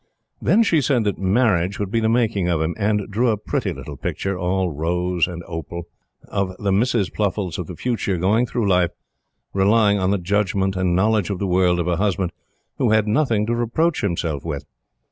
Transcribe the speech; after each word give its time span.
Then 0.41 0.63
she 0.63 0.81
said 0.81 1.03
that 1.03 1.19
marriage 1.19 1.77
would 1.77 1.91
be 1.91 1.99
the 1.99 2.09
making 2.09 2.47
of 2.47 2.59
him; 2.59 2.73
and 2.75 3.03
drew 3.11 3.29
a 3.29 3.37
pretty 3.37 3.71
little 3.71 3.97
picture 3.97 4.35
all 4.35 4.71
rose 4.71 5.27
and 5.27 5.43
opal 5.45 5.87
of 6.27 6.57
the 6.57 6.71
Mrs. 6.71 7.13
Pluffles 7.13 7.59
of 7.59 7.67
the 7.67 7.75
future 7.75 8.17
going 8.17 8.47
through 8.47 8.67
life 8.67 8.89
relying 9.53 9.99
on 9.99 10.09
the 10.09 10.17
"judgment" 10.17 10.75
and 10.75 10.95
"knowledge 10.95 11.29
of 11.29 11.37
the 11.37 11.45
world" 11.45 11.79
of 11.79 11.87
a 11.87 11.97
husband 11.97 12.31
who 12.79 12.89
had 12.89 13.07
nothing 13.07 13.45
to 13.45 13.53
reproach 13.53 14.01
himself 14.01 14.43
with. 14.43 14.65